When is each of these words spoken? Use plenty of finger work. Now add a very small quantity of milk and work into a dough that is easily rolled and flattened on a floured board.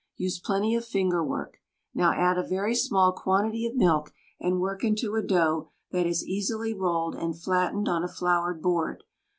Use 0.17 0.39
plenty 0.39 0.73
of 0.73 0.83
finger 0.83 1.23
work. 1.23 1.57
Now 1.93 2.11
add 2.13 2.35
a 2.35 2.41
very 2.43 2.73
small 2.73 3.11
quantity 3.11 3.67
of 3.67 3.75
milk 3.75 4.11
and 4.39 4.59
work 4.59 4.83
into 4.83 5.13
a 5.13 5.21
dough 5.21 5.69
that 5.91 6.07
is 6.07 6.25
easily 6.25 6.73
rolled 6.73 7.13
and 7.13 7.37
flattened 7.39 7.87
on 7.87 8.03
a 8.03 8.07
floured 8.07 8.63
board. 8.63 9.03